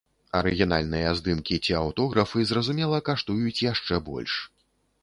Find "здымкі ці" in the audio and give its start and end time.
1.19-1.77